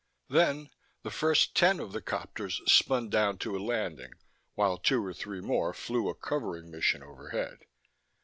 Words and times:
Then 0.29 0.71
the 1.03 1.11
first 1.11 1.53
ten 1.53 1.79
of 1.79 1.91
the 1.91 2.01
copters 2.01 2.59
spun 2.65 3.11
down 3.11 3.37
to 3.37 3.55
a 3.55 3.61
landing, 3.63 4.13
while 4.55 4.79
two 4.79 5.05
or 5.05 5.13
three 5.13 5.41
more 5.41 5.75
flew 5.75 6.09
a 6.09 6.15
covering 6.15 6.71
mission 6.71 7.03
overhead. 7.03 7.59